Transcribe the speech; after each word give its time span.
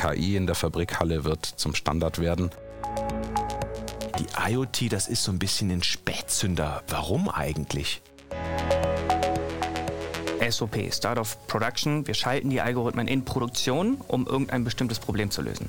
KI 0.00 0.36
in 0.36 0.46
der 0.46 0.54
Fabrikhalle 0.54 1.24
wird 1.24 1.44
zum 1.44 1.74
Standard 1.74 2.20
werden. 2.20 2.50
Die 4.18 4.50
IoT, 4.50 4.90
das 4.90 5.08
ist 5.08 5.22
so 5.22 5.30
ein 5.30 5.38
bisschen 5.38 5.70
ein 5.70 5.82
Spätzünder. 5.82 6.82
Warum 6.88 7.28
eigentlich? 7.28 8.00
SOP, 10.48 10.90
Start 10.90 11.18
of 11.18 11.46
Production. 11.48 12.06
Wir 12.06 12.14
schalten 12.14 12.48
die 12.48 12.62
Algorithmen 12.62 13.08
in 13.08 13.26
Produktion, 13.26 13.98
um 14.08 14.26
irgendein 14.26 14.64
bestimmtes 14.64 14.98
Problem 14.98 15.30
zu 15.30 15.42
lösen. 15.42 15.68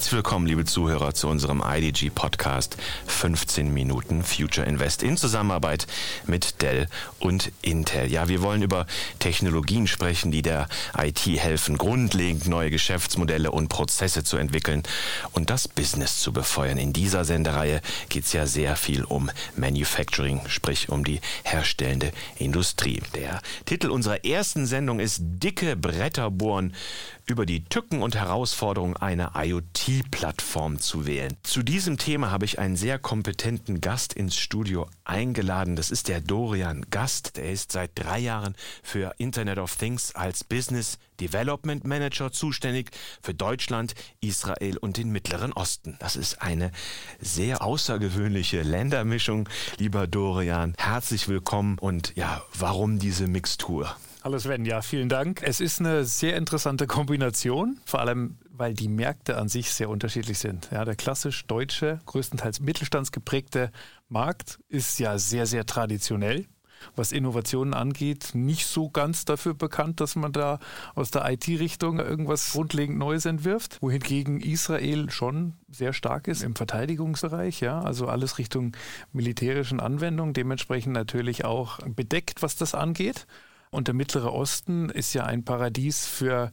Herzlich 0.00 0.14
willkommen, 0.14 0.46
liebe 0.46 0.64
Zuhörer, 0.64 1.12
zu 1.12 1.28
unserem 1.28 1.62
IDG 1.62 2.08
Podcast 2.08 2.78
15 3.06 3.70
Minuten 3.70 4.24
Future 4.24 4.66
Invest 4.66 5.02
in 5.02 5.18
Zusammenarbeit 5.18 5.86
mit 6.26 6.62
Dell 6.62 6.86
und 7.18 7.52
Intel. 7.60 8.10
Ja, 8.10 8.26
wir 8.26 8.40
wollen 8.40 8.62
über 8.62 8.86
Technologien 9.18 9.86
sprechen, 9.86 10.30
die 10.32 10.40
der 10.40 10.68
IT 10.96 11.26
helfen, 11.26 11.76
grundlegend 11.76 12.48
neue 12.48 12.70
Geschäftsmodelle 12.70 13.50
und 13.50 13.68
Prozesse 13.68 14.24
zu 14.24 14.38
entwickeln 14.38 14.84
und 15.32 15.50
das 15.50 15.68
Business 15.68 16.18
zu 16.18 16.32
befeuern. 16.32 16.78
In 16.78 16.94
dieser 16.94 17.26
Sendereihe 17.26 17.82
geht 18.08 18.24
es 18.24 18.32
ja 18.32 18.46
sehr 18.46 18.76
viel 18.76 19.04
um 19.04 19.30
Manufacturing, 19.54 20.40
sprich 20.46 20.88
um 20.88 21.04
die 21.04 21.20
herstellende 21.42 22.10
Industrie. 22.38 23.02
Der 23.14 23.42
Titel 23.66 23.90
unserer 23.90 24.24
ersten 24.24 24.64
Sendung 24.64 24.98
ist 24.98 25.18
Dicke 25.20 25.76
Bretter 25.76 26.30
bohren 26.30 26.74
über 27.30 27.46
die 27.46 27.64
Tücken 27.64 28.02
und 28.02 28.16
Herausforderungen 28.16 28.96
einer 28.96 29.32
IoT-Plattform 29.36 30.80
zu 30.80 31.06
wählen. 31.06 31.36
Zu 31.44 31.62
diesem 31.62 31.96
Thema 31.96 32.32
habe 32.32 32.44
ich 32.44 32.58
einen 32.58 32.74
sehr 32.74 32.98
kompetenten 32.98 33.80
Gast 33.80 34.12
ins 34.12 34.36
Studio 34.36 34.88
eingeladen. 35.04 35.76
Das 35.76 35.92
ist 35.92 36.08
der 36.08 36.20
Dorian 36.20 36.86
Gast. 36.90 37.36
Der 37.36 37.52
ist 37.52 37.70
seit 37.70 37.92
drei 37.94 38.18
Jahren 38.18 38.56
für 38.82 39.14
Internet 39.18 39.58
of 39.58 39.76
Things 39.76 40.14
als 40.14 40.42
Business 40.42 40.98
Development 41.20 41.84
Manager 41.84 42.32
zuständig 42.32 42.90
für 43.22 43.34
Deutschland, 43.34 43.94
Israel 44.20 44.76
und 44.78 44.96
den 44.96 45.10
Mittleren 45.10 45.52
Osten. 45.52 45.96
Das 46.00 46.16
ist 46.16 46.42
eine 46.42 46.72
sehr 47.20 47.62
außergewöhnliche 47.62 48.62
Ländermischung, 48.62 49.48
lieber 49.78 50.08
Dorian. 50.08 50.74
Herzlich 50.78 51.28
willkommen 51.28 51.78
und 51.78 52.16
ja, 52.16 52.42
warum 52.58 52.98
diese 52.98 53.28
Mixtur? 53.28 53.94
Hallo 54.22 54.38
Sven, 54.38 54.66
ja, 54.66 54.82
vielen 54.82 55.08
Dank. 55.08 55.42
Es 55.42 55.62
ist 55.62 55.80
eine 55.80 56.04
sehr 56.04 56.36
interessante 56.36 56.86
Kombination, 56.86 57.80
vor 57.86 58.00
allem 58.00 58.36
weil 58.50 58.74
die 58.74 58.88
Märkte 58.88 59.38
an 59.38 59.48
sich 59.48 59.72
sehr 59.72 59.88
unterschiedlich 59.88 60.38
sind. 60.38 60.68
Ja, 60.70 60.84
der 60.84 60.94
klassisch 60.94 61.46
deutsche, 61.46 62.00
größtenteils 62.04 62.60
mittelstandsgeprägte 62.60 63.72
Markt 64.10 64.58
ist 64.68 64.98
ja 64.98 65.16
sehr, 65.16 65.46
sehr 65.46 65.64
traditionell 65.64 66.44
was 66.96 67.12
Innovationen 67.12 67.74
angeht, 67.74 68.30
nicht 68.32 68.66
so 68.66 68.88
ganz 68.88 69.26
dafür 69.26 69.52
bekannt, 69.52 70.00
dass 70.00 70.16
man 70.16 70.32
da 70.32 70.58
aus 70.94 71.10
der 71.10 71.30
IT-Richtung 71.30 71.98
irgendwas 71.98 72.52
grundlegend 72.52 72.98
Neues 72.98 73.26
entwirft. 73.26 73.80
Wohingegen 73.82 74.40
Israel 74.40 75.10
schon 75.10 75.54
sehr 75.70 75.92
stark 75.92 76.26
ist 76.26 76.42
im 76.42 76.56
Verteidigungsbereich, 76.56 77.60
ja, 77.60 77.80
also 77.80 78.06
alles 78.06 78.38
Richtung 78.38 78.72
militärischen 79.12 79.78
Anwendungen, 79.78 80.32
dementsprechend 80.32 80.94
natürlich 80.94 81.44
auch 81.44 81.78
bedeckt, 81.86 82.42
was 82.42 82.56
das 82.56 82.74
angeht. 82.74 83.26
Und 83.70 83.86
der 83.86 83.94
Mittlere 83.94 84.32
Osten 84.32 84.90
ist 84.90 85.14
ja 85.14 85.24
ein 85.24 85.44
Paradies 85.44 86.06
für 86.06 86.50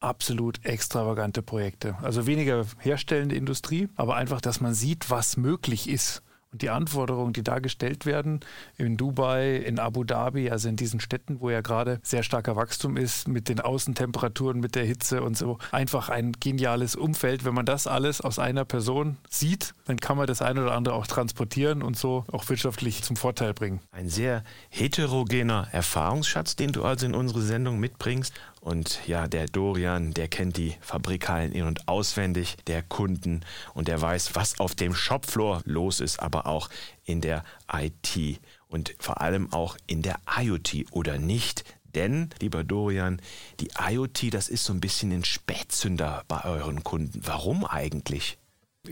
absolut 0.00 0.64
extravagante 0.64 1.42
Projekte. 1.42 1.96
Also 2.02 2.26
weniger 2.26 2.66
herstellende 2.78 3.34
Industrie, 3.34 3.88
aber 3.96 4.16
einfach, 4.16 4.40
dass 4.40 4.60
man 4.60 4.74
sieht, 4.74 5.10
was 5.10 5.36
möglich 5.36 5.88
ist. 5.88 6.22
Und 6.50 6.62
die 6.62 6.70
Anforderungen, 6.70 7.34
die 7.34 7.42
da 7.42 7.58
gestellt 7.58 8.06
werden, 8.06 8.40
in 8.76 8.96
Dubai, 8.96 9.56
in 9.56 9.78
Abu 9.78 10.02
Dhabi, 10.02 10.50
also 10.50 10.68
in 10.68 10.76
diesen 10.76 10.98
Städten, 10.98 11.40
wo 11.40 11.50
ja 11.50 11.60
gerade 11.60 12.00
sehr 12.02 12.22
starker 12.22 12.56
Wachstum 12.56 12.96
ist, 12.96 13.28
mit 13.28 13.50
den 13.50 13.60
Außentemperaturen, 13.60 14.58
mit 14.58 14.74
der 14.74 14.84
Hitze 14.84 15.22
und 15.22 15.36
so, 15.36 15.58
einfach 15.72 16.08
ein 16.08 16.32
geniales 16.32 16.96
Umfeld. 16.96 17.44
Wenn 17.44 17.52
man 17.52 17.66
das 17.66 17.86
alles 17.86 18.22
aus 18.22 18.38
einer 18.38 18.64
Person 18.64 19.18
sieht, 19.28 19.74
dann 19.84 19.98
kann 19.98 20.16
man 20.16 20.26
das 20.26 20.40
eine 20.40 20.62
oder 20.62 20.74
andere 20.74 20.94
auch 20.94 21.06
transportieren 21.06 21.82
und 21.82 21.98
so 21.98 22.24
auch 22.32 22.48
wirtschaftlich 22.48 23.02
zum 23.02 23.16
Vorteil 23.16 23.52
bringen. 23.52 23.80
Ein 23.92 24.08
sehr 24.08 24.42
heterogener 24.70 25.68
Erfahrungsschatz, 25.72 26.56
den 26.56 26.72
du 26.72 26.84
also 26.84 27.04
in 27.04 27.14
unsere 27.14 27.42
Sendung 27.42 27.78
mitbringst. 27.78 28.32
Und 28.60 29.06
ja, 29.06 29.28
der 29.28 29.46
Dorian, 29.46 30.12
der 30.12 30.28
kennt 30.28 30.56
die 30.56 30.76
Fabrikhallen 30.80 31.52
in- 31.52 31.64
und 31.64 31.88
auswendig, 31.88 32.56
der 32.66 32.82
Kunden 32.82 33.40
und 33.74 33.88
der 33.88 34.00
weiß, 34.00 34.34
was 34.34 34.58
auf 34.60 34.74
dem 34.74 34.94
Shopfloor 34.94 35.62
los 35.64 36.00
ist, 36.00 36.20
aber 36.20 36.46
auch 36.46 36.68
in 37.04 37.20
der 37.20 37.44
IT 37.72 38.40
und 38.66 38.94
vor 38.98 39.20
allem 39.20 39.52
auch 39.52 39.76
in 39.86 40.02
der 40.02 40.16
IoT 40.38 40.86
oder 40.90 41.18
nicht. 41.18 41.64
Denn, 41.94 42.30
lieber 42.40 42.64
Dorian, 42.64 43.20
die 43.60 43.70
IoT, 43.78 44.34
das 44.34 44.48
ist 44.48 44.64
so 44.64 44.72
ein 44.72 44.80
bisschen 44.80 45.10
ein 45.12 45.24
Spätzünder 45.24 46.24
bei 46.28 46.44
euren 46.44 46.84
Kunden. 46.84 47.20
Warum 47.24 47.64
eigentlich? 47.64 48.38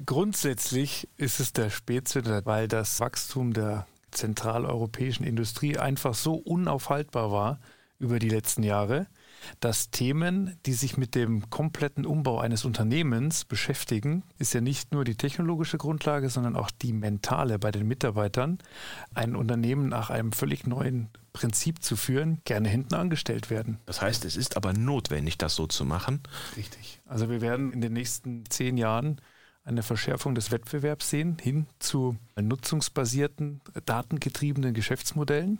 Grundsätzlich 0.04 1.08
ist 1.16 1.40
es 1.40 1.52
der 1.52 1.70
Spätzünder, 1.70 2.44
weil 2.46 2.68
das 2.68 2.98
Wachstum 3.00 3.52
der 3.52 3.86
zentraleuropäischen 4.10 5.26
Industrie 5.26 5.78
einfach 5.78 6.14
so 6.14 6.34
unaufhaltbar 6.34 7.30
war 7.30 7.60
über 7.98 8.18
die 8.18 8.28
letzten 8.28 8.62
Jahre, 8.62 9.06
dass 9.60 9.90
Themen, 9.90 10.58
die 10.66 10.72
sich 10.72 10.96
mit 10.96 11.14
dem 11.14 11.48
kompletten 11.50 12.06
Umbau 12.06 12.38
eines 12.38 12.64
Unternehmens 12.64 13.44
beschäftigen, 13.44 14.22
ist 14.38 14.54
ja 14.54 14.60
nicht 14.60 14.92
nur 14.92 15.04
die 15.04 15.16
technologische 15.16 15.78
Grundlage, 15.78 16.28
sondern 16.28 16.56
auch 16.56 16.70
die 16.70 16.92
mentale 16.92 17.58
bei 17.58 17.70
den 17.70 17.86
Mitarbeitern, 17.86 18.58
ein 19.14 19.36
Unternehmen 19.36 19.88
nach 19.88 20.10
einem 20.10 20.32
völlig 20.32 20.66
neuen 20.66 21.08
Prinzip 21.32 21.82
zu 21.82 21.96
führen, 21.96 22.40
gerne 22.44 22.68
hinten 22.68 22.94
angestellt 22.94 23.50
werden. 23.50 23.78
Das 23.84 24.00
heißt, 24.00 24.24
es 24.24 24.36
ist 24.36 24.56
aber 24.56 24.72
notwendig, 24.72 25.36
das 25.36 25.54
so 25.54 25.66
zu 25.66 25.84
machen. 25.84 26.20
Richtig. 26.56 27.00
Also 27.06 27.28
wir 27.28 27.40
werden 27.40 27.72
in 27.72 27.80
den 27.80 27.92
nächsten 27.92 28.44
zehn 28.48 28.78
Jahren 28.78 29.20
eine 29.66 29.82
Verschärfung 29.82 30.34
des 30.34 30.50
Wettbewerbs 30.52 31.10
sehen, 31.10 31.36
hin 31.40 31.66
zu 31.78 32.16
nutzungsbasierten, 32.40 33.60
datengetriebenen 33.84 34.74
Geschäftsmodellen. 34.74 35.58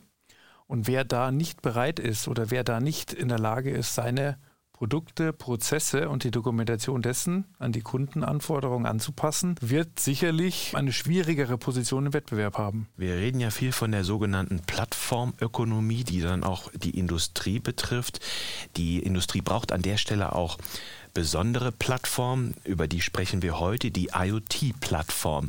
Und 0.67 0.87
wer 0.87 1.05
da 1.05 1.31
nicht 1.31 1.63
bereit 1.63 1.99
ist 1.99 2.29
oder 2.29 2.51
wer 2.51 2.65
da 2.65 2.81
nicht 2.81 3.13
in 3.13 3.29
der 3.29 3.39
Lage 3.39 3.71
ist, 3.71 3.95
seine 3.95 4.37
Produkte, 4.77 5.33
Prozesse 5.33 6.11
und 6.11 6.23
die 6.23 6.31
Dokumentation 6.31 7.01
dessen 7.01 7.47
an 7.59 7.73
die 7.73 7.81
Kundenanforderungen 7.81 8.85
anzupassen, 8.85 9.55
wird 9.63 9.99
sicherlich 9.99 10.73
eine 10.77 10.93
schwierigere 10.93 11.57
Position 11.57 12.05
im 12.05 12.13
Wettbewerb 12.13 12.59
haben. 12.59 12.87
Wir 12.95 13.15
reden 13.15 13.41
ja 13.41 13.49
viel 13.49 13.73
von 13.73 13.91
der 13.91 14.05
sogenannten 14.05 14.61
Plattformökonomie, 14.67 16.05
die 16.05 16.21
dann 16.21 16.45
auch 16.45 16.71
die 16.75 16.91
Industrie 16.91 17.59
betrifft. 17.59 18.21
Die 18.77 18.99
Industrie 18.99 19.41
braucht 19.41 19.73
an 19.73 19.81
der 19.81 19.97
Stelle 19.97 20.35
auch 20.35 20.59
besondere 21.17 21.73
Plattform, 21.73 22.53
über 22.65 22.87
die 22.87 23.01
sprechen 23.01 23.41
wir 23.41 23.59
heute, 23.59 23.91
die 23.91 24.11
IoT-Plattform. 24.13 25.47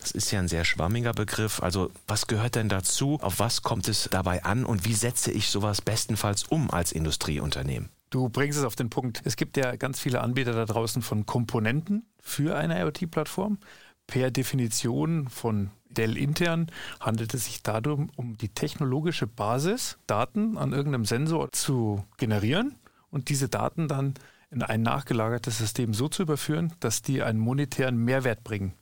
Das 0.00 0.12
ist 0.12 0.30
ja 0.30 0.38
ein 0.38 0.48
sehr 0.48 0.64
schwammiger 0.64 1.12
Begriff. 1.12 1.62
Also 1.62 1.90
was 2.06 2.26
gehört 2.26 2.54
denn 2.54 2.70
dazu? 2.70 3.18
Auf 3.20 3.38
was 3.38 3.60
kommt 3.60 3.86
es 3.86 4.08
dabei 4.10 4.44
an? 4.44 4.64
Und 4.64 4.86
wie 4.86 4.94
setze 4.94 5.30
ich 5.30 5.50
sowas 5.50 5.82
bestenfalls 5.82 6.44
um 6.44 6.70
als 6.70 6.90
Industrieunternehmen? 6.92 7.90
Du 8.08 8.30
bringst 8.30 8.58
es 8.58 8.64
auf 8.64 8.76
den 8.76 8.88
Punkt. 8.88 9.20
Es 9.24 9.36
gibt 9.36 9.58
ja 9.58 9.76
ganz 9.76 10.00
viele 10.00 10.22
Anbieter 10.22 10.52
da 10.52 10.64
draußen 10.64 11.02
von 11.02 11.26
Komponenten 11.26 12.06
für 12.18 12.56
eine 12.56 12.80
IoT-Plattform. 12.80 13.58
Per 14.06 14.30
Definition 14.30 15.28
von 15.28 15.70
Dell 15.90 16.16
intern 16.16 16.68
handelt 16.98 17.34
es 17.34 17.44
sich 17.44 17.62
darum, 17.62 18.08
um 18.16 18.38
die 18.38 18.48
technologische 18.48 19.26
Basis, 19.26 19.98
Daten 20.06 20.56
an 20.56 20.72
irgendeinem 20.72 21.04
Sensor 21.04 21.52
zu 21.52 22.04
generieren 22.16 22.76
und 23.10 23.28
diese 23.28 23.50
Daten 23.50 23.86
dann 23.86 24.14
in 24.50 24.62
ein 24.62 24.82
nachgelagertes 24.82 25.58
System 25.58 25.94
so 25.94 26.08
zu 26.08 26.22
überführen, 26.22 26.72
dass 26.80 27.02
die 27.02 27.22
einen 27.22 27.38
monetären 27.38 27.96
Mehrwert 27.96 28.42
bringen. 28.44 28.74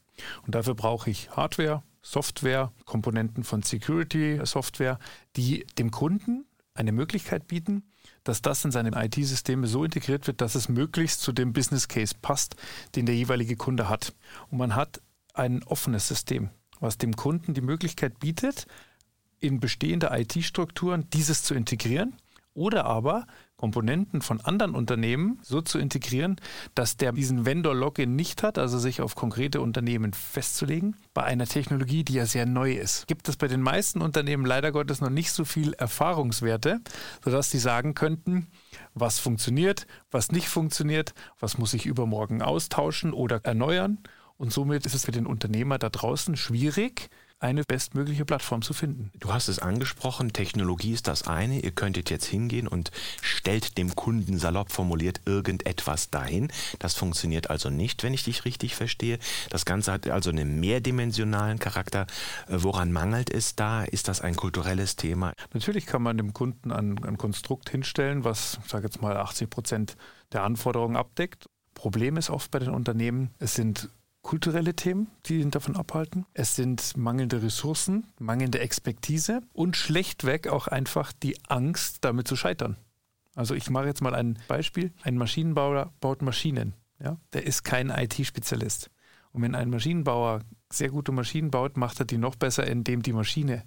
Und 0.45 0.55
dafür 0.55 0.75
brauche 0.75 1.11
ich 1.11 1.31
Hardware, 1.31 1.83
Software, 2.03 2.73
Komponenten 2.85 3.45
von 3.45 3.63
Security-Software, 3.63 4.99
die 5.37 5.67
dem 5.79 5.91
Kunden 5.91 6.47
eine 6.75 6.93
Möglichkeit 6.93 7.47
bieten, 7.49 7.83
dass 8.25 8.41
das 8.41 8.65
in 8.65 8.71
seine 8.71 8.93
IT-Systeme 9.05 9.67
so 9.67 9.85
integriert 9.85 10.27
wird, 10.27 10.41
dass 10.41 10.55
es 10.55 10.69
möglichst 10.69 11.21
zu 11.21 11.33
dem 11.33 11.53
Business 11.53 11.89
Case 11.89 12.15
passt, 12.21 12.57
den 12.95 13.07
der 13.07 13.15
jeweilige 13.15 13.57
Kunde 13.57 13.89
hat. 13.89 14.15
Und 14.51 14.59
man 14.59 14.75
hat 14.75 15.01
ein 15.35 15.63
offenes 15.65 16.09
System, 16.09 16.51
was 16.81 16.99
dem 16.99 17.15
Kunden 17.17 17.55
die 17.55 17.61
Möglichkeit 17.61 18.19
bietet, 18.21 18.67
in 19.41 19.61
bestehende 19.61 20.11
IT-Strukturen 20.13 21.09
dieses 21.11 21.43
zu 21.43 21.55
integrieren 21.55 22.17
oder 22.59 22.85
aber 22.85 23.27
Komponenten 23.57 24.21
von 24.21 24.41
anderen 24.41 24.75
Unternehmen 24.75 25.39
so 25.43 25.61
zu 25.61 25.79
integrieren, 25.79 26.37
dass 26.75 26.97
der 26.97 27.13
diesen 27.13 27.47
Vendor-Login 27.47 28.15
nicht 28.15 28.43
hat, 28.43 28.59
also 28.59 28.79
sich 28.79 29.01
auf 29.01 29.15
konkrete 29.15 29.61
Unternehmen 29.61 30.13
festzulegen, 30.13 30.97
bei 31.15 31.25
einer 31.25 31.47
Technologie, 31.47 32.05
die 32.05 32.15
ja 32.15 32.27
sehr 32.27 32.47
neu 32.47 32.73
ist. 32.73 33.07
Gibt 33.07 33.29
es 33.29 33.37
bei 33.37 33.49
den 33.49 33.63
meisten 33.63 34.01
Unternehmen 34.01 34.45
leider 34.45 34.71
Gottes 34.71 35.01
noch 35.01 35.11
nicht 35.11 35.33
so 35.33 35.45
viel 35.45 35.73
Erfahrungswerte, 35.73 36.81
sodass 37.25 37.51
sie 37.51 37.59
sagen 37.59 37.95
könnten, 37.95 38.49
was 38.95 39.19
funktioniert, 39.19 39.87
was 40.11 40.31
nicht 40.31 40.49
funktioniert, 40.49 41.15
was 41.41 41.59
muss 41.59 41.75
ich 41.75 41.87
übermorgen 41.87 42.43
austauschen 42.43 43.13
oder 43.13 43.41
erneuern. 43.45 43.99
Und 44.37 44.53
somit 44.53 44.87
ist 44.87 44.95
es 44.95 45.05
für 45.05 45.13
den 45.13 45.27
Unternehmer 45.27 45.79
da 45.79 45.89
draußen 45.89 46.37
schwierig, 46.37 47.11
eine 47.41 47.63
bestmögliche 47.63 48.25
Plattform 48.25 48.63
zu 48.63 48.73
finden. 48.73 49.11
Du 49.19 49.33
hast 49.33 49.49
es 49.49 49.59
angesprochen, 49.59 50.33
Technologie 50.33 50.93
ist 50.93 51.07
das 51.07 51.27
eine. 51.27 51.61
Ihr 51.61 51.71
könntet 51.71 52.11
jetzt 52.11 52.27
hingehen 52.27 52.67
und 52.67 52.91
stellt 53.23 53.79
dem 53.79 53.95
Kunden 53.95 54.39
salopp 54.39 54.73
formuliert 54.73 55.21
irgendetwas 55.25 56.11
dahin. 56.11 56.49
Das 56.79 56.95
funktioniert 56.95 57.51
also 57.51 57.71
nicht, 57.71 58.03
wenn 58.03 58.15
ich 58.15 58.25
dich 58.25 58.45
richtig 58.45 58.75
verstehe. 58.75 59.19
Das 59.51 59.65
Ganze 59.65 59.93
hat 59.93 60.09
also 60.09 60.31
einen 60.31 60.59
mehrdimensionalen 60.59 61.59
Charakter. 61.59 62.07
Äh, 62.49 62.57
woran 62.59 62.93
mangelt 62.93 63.31
es 63.31 63.55
da? 63.55 63.85
Ist 63.85 64.09
das 64.09 64.21
ein 64.21 64.35
kulturelles 64.35 64.97
Thema? 64.97 65.33
Natürlich 65.53 65.87
kann 65.87 66.03
man 66.03 66.17
dem 66.17 66.33
Kunden 66.33 66.73
ein, 66.73 67.03
ein 67.05 67.19
Konstrukt 67.19 67.71
hinstellen, 67.71 68.25
was, 68.25 68.59
ich 68.65 68.71
sage 68.71 68.85
jetzt 68.87 69.01
mal, 69.01 69.17
80 69.17 69.49
Prozent 69.49 69.97
der 70.33 70.43
Anforderungen 70.43 70.97
abdeckt. 70.97 71.49
Problem 71.75 72.17
ist 72.17 72.31
oft 72.31 72.51
bei 72.51 72.59
den 72.59 72.71
Unternehmen, 72.71 73.31
es 73.39 73.55
sind 73.55 73.89
kulturelle 74.29 74.75
Themen, 74.75 75.07
die 75.25 75.41
ihn 75.41 75.51
davon 75.51 75.75
abhalten. 75.75 76.27
Es 76.35 76.55
sind 76.55 76.99
mangelnde 76.99 77.43
Ressourcen, 77.43 78.07
mangelnde 78.19 78.61
Expertise 78.61 79.41
und 79.55 79.75
schlechtweg 79.75 80.49
auch 80.49 80.69
einfach 80.69 81.15
die 81.15 81.39
Angst, 81.49 82.05
damit 82.05 82.29
zu 82.29 82.37
scheitern. 82.37 82.77
Also 83.35 83.55
ich 83.55 83.71
mache 83.71 83.87
jetzt 83.87 84.03
mal 84.03 84.15
ein 84.15 84.39
Beispiel. 84.47 84.93
Ein 85.01 85.17
Maschinenbauer 85.17 85.95
baut 86.03 86.21
Maschinen. 86.21 86.75
Ja? 87.03 87.17
Der 87.33 87.47
ist 87.47 87.65
kein 87.65 87.89
IT-Spezialist. 87.89 88.91
Und 89.33 89.41
wenn 89.41 89.55
ein 89.55 89.71
Maschinenbauer 89.71 90.41
sehr 90.71 90.91
gute 90.91 91.11
Maschinen 91.11 91.51
baut, 91.51 91.79
macht 91.79 91.99
er 91.99 92.05
die 92.05 92.19
noch 92.19 92.37
besser, 92.37 92.67
indem 92.67 93.01
die 93.01 93.15
Maschine 93.15 93.65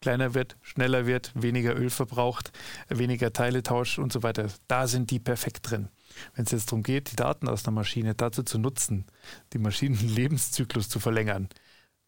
kleiner 0.00 0.34
wird, 0.34 0.56
schneller 0.62 1.06
wird, 1.06 1.30
weniger 1.36 1.78
Öl 1.78 1.88
verbraucht, 1.88 2.50
weniger 2.88 3.32
Teile 3.32 3.62
tauscht 3.62 4.00
und 4.00 4.12
so 4.12 4.24
weiter. 4.24 4.48
Da 4.66 4.88
sind 4.88 5.12
die 5.12 5.20
perfekt 5.20 5.70
drin. 5.70 5.88
Wenn 6.34 6.44
es 6.44 6.52
jetzt 6.52 6.66
darum 6.66 6.82
geht, 6.82 7.12
die 7.12 7.16
Daten 7.16 7.48
aus 7.48 7.62
der 7.62 7.72
Maschine 7.72 8.14
dazu 8.14 8.42
zu 8.42 8.58
nutzen, 8.58 9.06
den 9.54 9.62
Maschinenlebenszyklus 9.62 10.88
zu 10.88 11.00
verlängern, 11.00 11.48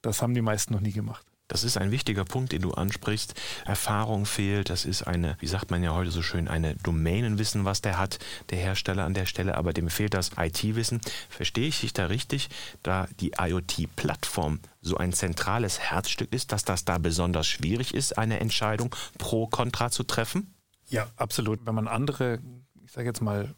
das 0.00 0.22
haben 0.22 0.34
die 0.34 0.42
meisten 0.42 0.72
noch 0.72 0.80
nie 0.80 0.92
gemacht. 0.92 1.26
Das 1.52 1.64
ist 1.64 1.76
ein 1.76 1.90
wichtiger 1.90 2.24
Punkt, 2.24 2.52
den 2.52 2.62
du 2.62 2.72
ansprichst. 2.72 3.34
Erfahrung 3.66 4.24
fehlt. 4.24 4.70
Das 4.70 4.86
ist 4.86 5.02
eine, 5.02 5.36
wie 5.40 5.46
sagt 5.46 5.70
man 5.70 5.82
ja 5.82 5.92
heute 5.92 6.10
so 6.10 6.22
schön, 6.22 6.48
eine 6.48 6.76
Domänenwissen, 6.76 7.66
was 7.66 7.82
der 7.82 7.98
hat, 7.98 8.18
der 8.48 8.56
Hersteller 8.56 9.04
an 9.04 9.12
der 9.12 9.26
Stelle, 9.26 9.58
aber 9.58 9.74
dem 9.74 9.90
fehlt 9.90 10.14
das 10.14 10.30
IT-Wissen. 10.38 11.02
Verstehe 11.28 11.68
ich 11.68 11.82
dich 11.82 11.92
da 11.92 12.06
richtig, 12.06 12.48
da 12.82 13.06
die 13.20 13.32
IoT-Plattform 13.38 14.60
so 14.80 14.96
ein 14.96 15.12
zentrales 15.12 15.78
Herzstück 15.78 16.32
ist, 16.32 16.52
dass 16.52 16.64
das 16.64 16.86
da 16.86 16.96
besonders 16.96 17.46
schwierig 17.46 17.92
ist, 17.92 18.16
eine 18.16 18.40
Entscheidung 18.40 18.94
pro 19.18 19.46
Kontra 19.46 19.90
zu 19.90 20.04
treffen? 20.04 20.54
Ja, 20.88 21.08
absolut. 21.16 21.66
Wenn 21.66 21.74
man 21.74 21.86
andere, 21.86 22.40
ich 22.82 22.92
sage 22.92 23.08
jetzt 23.08 23.20
mal, 23.20 23.54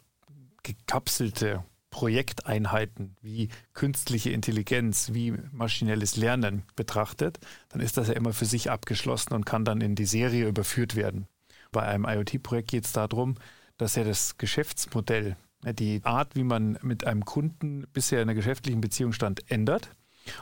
gekapselte 0.65 1.63
Projekteinheiten 1.91 3.15
wie 3.21 3.47
künstliche 3.73 4.31
Intelligenz, 4.31 5.13
wie 5.13 5.33
maschinelles 5.53 6.17
Lernen 6.17 6.63
betrachtet, 6.75 7.39
dann 7.69 7.79
ist 7.79 7.95
das 7.95 8.09
ja 8.09 8.15
immer 8.15 8.33
für 8.33 8.45
sich 8.45 8.69
abgeschlossen 8.69 9.33
und 9.33 9.45
kann 9.45 9.63
dann 9.63 9.79
in 9.79 9.95
die 9.95 10.05
Serie 10.05 10.47
überführt 10.49 10.97
werden. 10.97 11.27
Bei 11.71 11.83
einem 11.83 12.05
IoT-Projekt 12.05 12.71
geht 12.71 12.85
es 12.85 12.91
darum, 12.91 13.35
dass 13.77 13.95
ja 13.95 14.03
das 14.03 14.37
Geschäftsmodell, 14.37 15.37
die 15.63 16.01
Art, 16.03 16.35
wie 16.35 16.43
man 16.43 16.77
mit 16.81 17.07
einem 17.07 17.23
Kunden 17.23 17.85
bisher 17.93 18.21
in 18.21 18.29
einer 18.29 18.35
geschäftlichen 18.35 18.81
Beziehung 18.81 19.13
stand, 19.13 19.49
ändert. 19.49 19.89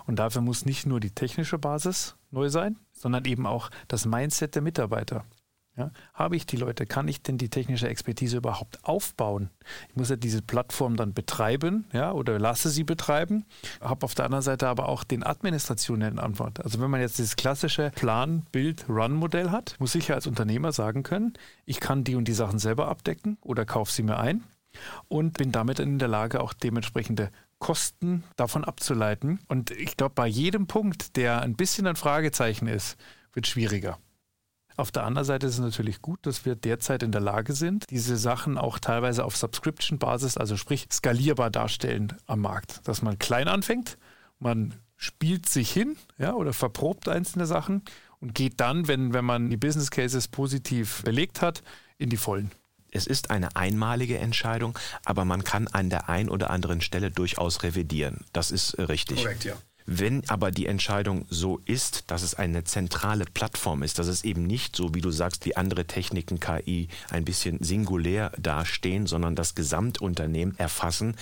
Und 0.05 0.17
dafür 0.17 0.41
muss 0.41 0.65
nicht 0.65 0.87
nur 0.87 0.99
die 0.99 1.11
technische 1.11 1.59
Basis 1.59 2.15
neu 2.31 2.49
sein, 2.49 2.79
sondern 2.93 3.25
eben 3.25 3.45
auch 3.45 3.69
das 3.87 4.05
Mindset 4.05 4.55
der 4.55 4.61
Mitarbeiter. 4.61 5.25
Ja, 5.75 5.89
habe 6.13 6.35
ich 6.35 6.45
die 6.45 6.57
Leute? 6.57 6.85
Kann 6.85 7.07
ich 7.07 7.23
denn 7.23 7.39
die 7.39 7.49
technische 7.49 7.89
Expertise 7.89 8.37
überhaupt 8.37 8.77
aufbauen? 8.83 9.49
Ich 9.89 9.95
muss 9.95 10.09
ja 10.09 10.15
diese 10.15 10.43
Plattform 10.43 10.97
dann 10.97 11.13
betreiben, 11.13 11.85
ja, 11.91 12.11
oder 12.11 12.37
lasse 12.37 12.69
sie 12.69 12.83
betreiben. 12.83 13.43
Habe 13.81 14.05
auf 14.05 14.13
der 14.13 14.25
anderen 14.25 14.43
Seite 14.43 14.67
aber 14.67 14.87
auch 14.87 15.03
den 15.03 15.23
Administration 15.23 16.01
in 16.01 16.19
Antwort. 16.19 16.63
Also 16.63 16.79
wenn 16.79 16.91
man 16.91 17.01
jetzt 17.01 17.17
dieses 17.17 17.35
klassische 17.35 17.91
Plan, 17.95 18.45
Bild, 18.51 18.85
Run-Modell 18.87 19.49
hat, 19.49 19.75
muss 19.79 19.95
ich 19.95 20.09
ja 20.09 20.15
als 20.15 20.27
Unternehmer 20.27 20.71
sagen 20.71 21.01
können, 21.01 21.33
ich 21.65 21.79
kann 21.79 22.03
die 22.03 22.15
und 22.15 22.27
die 22.27 22.33
Sachen 22.33 22.59
selber 22.59 22.87
abdecken 22.87 23.37
oder 23.41 23.65
kaufe 23.65 23.91
sie 23.91 24.03
mir 24.03 24.19
ein 24.19 24.43
und 25.07 25.39
bin 25.39 25.51
damit 25.51 25.79
in 25.79 25.97
der 25.97 26.07
Lage, 26.07 26.41
auch 26.41 26.53
dementsprechende 26.53 27.31
Kosten 27.57 28.23
davon 28.35 28.63
abzuleiten. 28.63 29.39
Und 29.47 29.71
ich 29.71 29.97
glaube, 29.97 30.13
bei 30.13 30.27
jedem 30.27 30.67
Punkt, 30.67 31.15
der 31.15 31.41
ein 31.41 31.55
bisschen 31.55 31.87
ein 31.87 31.95
Fragezeichen 31.95 32.67
ist, 32.67 32.97
wird 33.33 33.47
schwieriger. 33.47 33.97
Auf 34.75 34.91
der 34.91 35.03
anderen 35.03 35.25
Seite 35.25 35.47
ist 35.47 35.53
es 35.53 35.59
natürlich 35.59 36.01
gut, 36.01 36.25
dass 36.25 36.45
wir 36.45 36.55
derzeit 36.55 37.03
in 37.03 37.11
der 37.11 37.21
Lage 37.21 37.53
sind, 37.53 37.89
diese 37.89 38.17
Sachen 38.17 38.57
auch 38.57 38.79
teilweise 38.79 39.23
auf 39.23 39.37
Subscription-Basis, 39.37 40.37
also 40.37 40.57
sprich 40.57 40.87
skalierbar 40.91 41.51
darstellen 41.51 42.13
am 42.25 42.41
Markt. 42.41 42.81
Dass 42.87 43.01
man 43.01 43.19
klein 43.19 43.47
anfängt, 43.47 43.97
man 44.39 44.73
spielt 44.97 45.47
sich 45.47 45.71
hin 45.71 45.97
ja, 46.17 46.33
oder 46.33 46.53
verprobt 46.53 47.07
einzelne 47.07 47.45
Sachen 47.45 47.83
und 48.19 48.33
geht 48.33 48.59
dann, 48.59 48.87
wenn, 48.87 49.13
wenn 49.13 49.25
man 49.25 49.49
die 49.49 49.57
Business 49.57 49.91
Cases 49.91 50.27
positiv 50.27 51.03
belegt 51.03 51.41
hat, 51.41 51.61
in 51.97 52.09
die 52.09 52.17
Vollen. 52.17 52.51
Es 52.91 53.07
ist 53.07 53.31
eine 53.31 53.55
einmalige 53.55 54.19
Entscheidung, 54.19 54.77
aber 55.03 55.25
man 55.25 55.43
kann 55.43 55.67
an 55.67 55.89
der 55.89 56.09
einen 56.09 56.29
oder 56.29 56.51
anderen 56.51 56.79
Stelle 56.79 57.09
durchaus 57.09 57.63
revidieren. 57.63 58.23
Das 58.33 58.51
ist 58.51 58.75
äh, 58.75 58.83
richtig. 58.83 59.23
Korrekt, 59.23 59.45
ja. 59.45 59.55
Wenn 59.85 60.27
aber 60.29 60.51
die 60.51 60.67
Entscheidung 60.67 61.25
so 61.29 61.59
ist, 61.65 62.09
dass 62.11 62.21
es 62.21 62.35
eine 62.35 62.63
zentrale 62.63 63.25
Plattform 63.25 63.83
ist, 63.83 63.99
dass 63.99 64.07
es 64.07 64.23
eben 64.23 64.43
nicht 64.43 64.75
so, 64.75 64.93
wie 64.93 65.01
du 65.01 65.11
sagst, 65.11 65.45
wie 65.45 65.55
andere 65.55 65.85
Techniken 65.85 66.39
KI 66.39 66.87
ein 67.09 67.25
bisschen 67.25 67.61
singulär 67.61 68.31
dastehen, 68.39 69.07
sondern 69.07 69.35
das 69.35 69.55
Gesamtunternehmen 69.55 70.57
erfassen, 70.57 71.15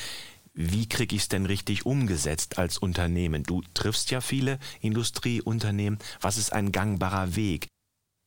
wie 0.53 0.87
kriege 0.87 1.15
ich 1.15 1.23
es 1.23 1.29
denn 1.29 1.45
richtig 1.45 1.85
umgesetzt 1.85 2.57
als 2.57 2.77
Unternehmen? 2.77 3.43
Du 3.43 3.61
triffst 3.73 4.11
ja 4.11 4.19
viele 4.19 4.59
Industrieunternehmen. 4.81 5.97
Was 6.19 6.37
ist 6.37 6.51
ein 6.51 6.71
gangbarer 6.71 7.35
Weg? 7.35 7.67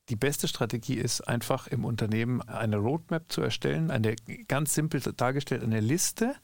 Die 0.09 0.17
beste 0.17 0.49
Strategie 0.49 0.97
ist 0.97 1.23
einfach 1.23 1.67
im 1.67 1.85
Unternehmen 1.85 2.43
eine 2.43 2.77
Roadmap 2.77 3.31
zu 3.31 3.41
erstellen, 3.41 3.91
eine 3.91 4.17
ganz 4.49 4.75
simpel 4.75 5.01
dargestellt, 5.01 5.63
eine 5.63 5.81
Liste 5.81 6.35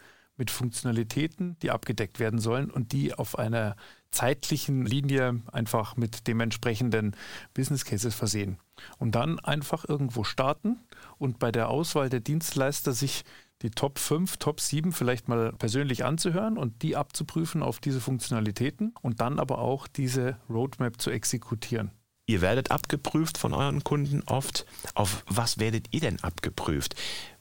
mit 0.41 0.51
Funktionalitäten, 0.51 1.57
die 1.63 1.71
abgedeckt 1.71 2.19
werden 2.19 2.41
sollen 2.41 2.71
und 2.71 2.93
die 2.93 3.15
auf 3.15 3.39
einer 3.39 3.77
zeitlichen 4.11 4.87
Linie 4.87 5.41
einfach 5.53 5.97
mit 5.97 6.27
dementsprechenden 6.27 7.15
Business 7.55 7.85
Cases 7.85 8.15
versehen. 8.15 8.59
Und 8.99 9.15
dann 9.15 9.39
einfach 9.39 9.87
irgendwo 9.87 10.25
starten 10.25 10.79
und 11.19 11.39
bei 11.39 11.53
der 11.53 11.69
Auswahl 11.69 12.09
der 12.09 12.21
Dienstleister 12.21 12.93
sich 12.93 13.25
die 13.61 13.71
Top 13.71 13.99
5, 13.99 14.39
Top 14.39 14.61
7 14.61 14.93
vielleicht 14.93 15.29
mal 15.29 15.53
persönlich 15.53 16.07
anzuhören 16.07 16.57
und 16.57 16.81
die 16.81 16.97
abzuprüfen 16.97 17.63
auf 17.63 17.79
diese 17.79 18.01
Funktionalitäten 18.01 18.95
und 19.03 19.21
dann 19.21 19.39
aber 19.39 19.59
auch 19.59 19.87
diese 19.87 20.39
Roadmap 20.49 21.01
zu 21.01 21.11
exekutieren. 21.11 21.91
Ihr 22.27 22.41
werdet 22.41 22.71
abgeprüft 22.71 23.37
von 23.37 23.53
euren 23.53 23.85
Kunden 23.85 24.23
oft. 24.25 24.65
Auf 24.95 25.23
was 25.29 25.59
werdet 25.59 25.89
ihr 25.91 26.01
denn 26.01 26.21
abgeprüft? 26.21 26.94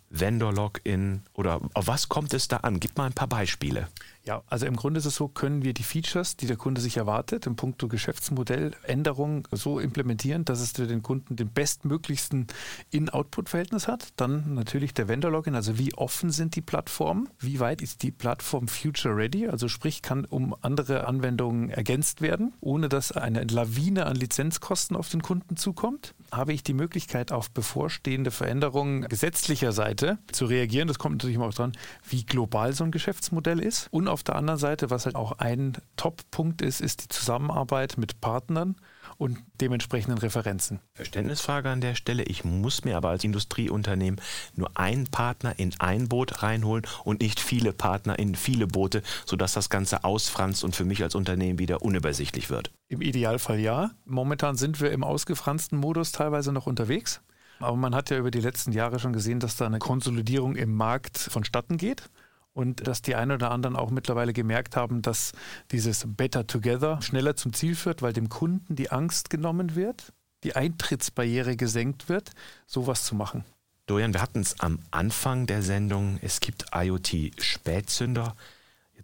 Vendor-Login 0.10 1.24
oder 1.34 1.62
auf 1.74 1.88
was 1.88 2.10
kommt 2.10 2.34
es 2.34 2.48
da 2.48 2.58
an? 2.58 2.80
Gib 2.80 2.98
mal 2.98 3.06
ein 3.06 3.13
paar 3.13 3.28
Beispiele. 3.28 3.88
Ja, 4.25 4.43
also 4.47 4.65
im 4.65 4.75
Grunde 4.75 4.99
ist 4.99 5.05
es 5.05 5.15
so, 5.15 5.27
können 5.27 5.63
wir 5.63 5.73
die 5.73 5.83
Features, 5.83 6.35
die 6.35 6.45
der 6.45 6.57
Kunde 6.57 6.81
sich 6.81 6.97
erwartet, 6.97 7.47
im 7.47 7.55
Punkto 7.55 7.88
Geschäftsmodelländerung 7.88 9.47
so 9.51 9.79
implementieren, 9.79 10.45
dass 10.45 10.59
es 10.59 10.73
für 10.73 10.88
den 10.88 11.01
Kunden 11.01 11.35
den 11.35 11.49
bestmöglichsten 11.49 12.47
In-Output-Verhältnis 12.91 13.88
hat. 13.88 14.09
Dann 14.17 14.53
natürlich 14.53 14.93
der 14.93 15.07
Vendor-Login, 15.07 15.55
also 15.55 15.77
wie 15.77 15.93
offen 15.93 16.31
sind 16.31 16.55
die 16.55 16.61
Plattformen, 16.61 17.29
wie 17.39 17.59
weit 17.59 17.81
ist 17.81 18.03
die 18.03 18.11
Plattform 18.11 18.67
future-ready, 18.67 19.47
also 19.47 19.69
sprich 19.69 20.01
kann 20.01 20.25
um 20.25 20.53
andere 20.61 21.07
Anwendungen 21.07 21.69
ergänzt 21.69 22.21
werden, 22.21 22.53
ohne 22.59 22.89
dass 22.89 23.13
eine 23.13 23.45
Lawine 23.45 24.05
an 24.05 24.17
Lizenzkosten 24.17 24.97
auf 24.97 25.07
den 25.09 25.21
Kunden 25.21 25.55
zukommt. 25.55 26.13
Habe 26.31 26.53
ich 26.53 26.61
die 26.61 26.73
Möglichkeit, 26.73 27.31
auf 27.31 27.49
bevorstehende 27.49 28.31
Veränderungen 28.31 29.07
gesetzlicher 29.07 29.71
Seite 29.71 30.19
zu 30.31 30.45
reagieren. 30.45 30.88
Das 30.88 30.99
kommt 30.99 31.15
natürlich 31.15 31.38
immer 31.38 31.47
auch 31.47 31.53
dran, 31.53 31.71
wie 32.07 32.23
global 32.25 32.73
so 32.73 32.83
ein 32.83 32.91
Geschäftsmodell 32.91 33.59
ist. 33.59 33.88
Und 33.89 34.09
auf 34.10 34.24
der 34.24 34.36
anderen 34.36 34.60
Seite, 34.60 34.89
was 34.89 35.06
halt 35.06 35.16
auch 35.16 35.34
ein 35.34 35.78
Top-Punkt 35.96 36.62
ist, 36.62 36.82
ist 36.82 37.04
die 37.04 37.08
Zusammenarbeit 37.08 37.98
mit 37.98 38.20
Partnern 38.22 38.75
und 39.18 39.38
dementsprechenden 39.62 40.18
Referenzen. 40.18 40.80
Verständnisfrage 40.94 41.70
an 41.70 41.82
der 41.82 41.96
Stelle. 41.96 42.24
Ich 42.24 42.44
muss 42.44 42.84
mir 42.84 42.98
aber 42.98 43.10
als 43.10 43.24
Industrieunternehmen 43.24 44.20
nur 44.56 44.78
einen 44.78 45.08
Partner 45.08 45.58
in 45.58 45.74
ein 45.80 46.08
Boot 46.10 46.44
reinholen 46.44 46.86
und 47.04 47.22
nicht 47.22 47.39
viele 47.39 47.74
Partner 47.74 48.18
in 48.18 48.36
viele 48.36 48.68
Boote, 48.68 49.01
sodass 49.25 49.54
das 49.54 49.70
Ganze 49.70 50.04
ausfranst 50.04 50.63
und 50.63 50.75
für 50.75 50.86
mich 50.86 51.04
als 51.04 51.16
Unternehmen 51.16 51.60
wieder 51.60 51.82
unübersichtlich 51.82 52.50
wird. 52.50 52.72
Im 52.88 53.01
Idealfall 53.01 53.60
ja. 53.60 53.92
Momentan 54.06 54.56
sind 54.56 54.82
wir 54.82 54.92
im 54.92 55.04
ausgefransten 55.04 55.78
Modus 55.78 56.12
teilweise 56.12 56.51
noch 56.51 56.68
unterwegs. 56.68 57.22
Aber 57.60 57.75
man 57.75 57.94
hat 57.94 58.10
ja 58.10 58.18
über 58.18 58.32
die 58.32 58.39
letzten 58.39 58.72
Jahre 58.72 59.00
schon 59.00 59.12
gesehen, 59.12 59.42
dass 59.42 59.58
da 59.58 59.66
eine 59.66 59.80
Konsolidierung 59.80 60.56
im 60.56 60.74
Markt 60.74 61.18
vonstatten 61.18 61.78
geht 61.78 62.10
und 62.53 62.88
dass 62.88 63.01
die 63.01 63.15
einen 63.15 63.32
oder 63.32 63.51
anderen 63.51 63.75
auch 63.75 63.91
mittlerweile 63.91 64.34
gemerkt 64.34 64.75
haben, 64.75 65.01
dass 65.01 65.32
dieses 65.72 66.06
Better 66.08 66.48
Together 66.48 67.01
schneller 67.01 67.36
zum 67.36 67.53
Ziel 67.53 67.75
führt, 67.75 68.01
weil 68.01 68.13
dem 68.13 68.29
Kunden 68.29 68.75
die 68.75 68.91
Angst 68.91 69.29
genommen 69.29 69.75
wird, 69.75 70.13
die 70.44 70.56
Eintrittsbarriere 70.56 71.56
gesenkt 71.56 72.10
wird, 72.10 72.32
sowas 72.65 73.03
zu 73.03 73.15
machen. 73.15 73.44
Dorian, 73.86 74.13
wir 74.13 74.22
hatten 74.22 74.41
es 74.41 74.60
am 74.60 74.79
Anfang 74.91 75.48
der 75.48 75.63
Sendung, 75.63 76.20
es 76.22 76.39
gibt 76.39 76.65
IoT-Spätzünder. 76.74 78.36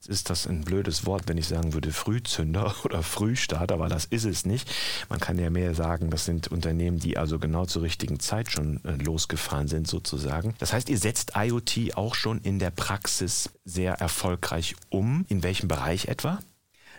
Ist 0.07 0.29
das 0.29 0.47
ein 0.47 0.61
blödes 0.61 1.05
Wort, 1.05 1.23
wenn 1.27 1.37
ich 1.37 1.47
sagen 1.47 1.73
würde 1.73 1.91
Frühzünder 1.91 2.73
oder 2.83 3.03
Frühstarter, 3.03 3.75
aber 3.75 3.89
das 3.89 4.05
ist 4.05 4.25
es 4.25 4.45
nicht. 4.45 4.71
Man 5.09 5.19
kann 5.19 5.37
ja 5.37 5.49
mehr 5.49 5.73
sagen, 5.73 6.09
das 6.09 6.25
sind 6.25 6.47
Unternehmen, 6.47 6.99
die 6.99 7.17
also 7.17 7.39
genau 7.39 7.65
zur 7.65 7.83
richtigen 7.83 8.19
Zeit 8.19 8.51
schon 8.51 8.83
äh, 8.83 8.95
losgefahren 8.95 9.67
sind 9.67 9.87
sozusagen. 9.87 10.55
Das 10.59 10.73
heißt, 10.73 10.89
ihr 10.89 10.97
setzt 10.97 11.33
IoT 11.35 11.95
auch 11.95 12.15
schon 12.15 12.39
in 12.41 12.59
der 12.59 12.71
Praxis 12.71 13.49
sehr 13.63 13.93
erfolgreich 13.93 14.75
um. 14.89 15.25
In 15.29 15.43
welchem 15.43 15.67
Bereich 15.67 16.05
etwa? 16.07 16.39